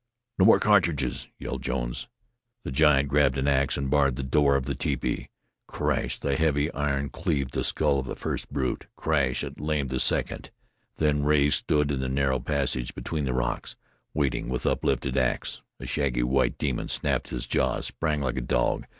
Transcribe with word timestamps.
"No 0.39 0.45
more 0.45 0.57
cartridges!" 0.57 1.27
yelled 1.37 1.61
Jones. 1.61 2.07
The 2.63 2.71
giant 2.71 3.07
grabbed 3.07 3.35
the 3.35 3.47
ax, 3.47 3.77
and 3.77 3.87
barred 3.87 4.15
the 4.15 4.23
door 4.23 4.55
of 4.55 4.65
the 4.65 4.73
tepee. 4.73 5.29
Crash! 5.67 6.17
the 6.17 6.35
heavy 6.35 6.73
iron 6.73 7.09
cleaved 7.09 7.53
the 7.53 7.63
skull 7.63 7.99
of 7.99 8.07
the 8.07 8.15
first 8.15 8.49
brute. 8.51 8.87
Crash! 8.95 9.43
it 9.43 9.59
lamed 9.59 9.91
the 9.91 9.99
second. 9.99 10.49
Then 10.97 11.21
Rea 11.23 11.51
stood 11.51 11.91
in 11.91 11.99
the 11.99 12.09
narrow 12.09 12.39
passage 12.39 12.95
between 12.95 13.25
the 13.25 13.33
rocks, 13.35 13.75
waiting 14.11 14.49
with 14.49 14.65
uplifted 14.65 15.17
ax. 15.17 15.61
A 15.79 15.85
shaggy, 15.85 16.23
white 16.23 16.57
demon, 16.57 16.87
snapping 16.87 17.29
his 17.35 17.45
jaws, 17.45 17.85
sprang 17.85 18.21
like 18.21 18.37
a 18.37 18.41
dog. 18.41 18.87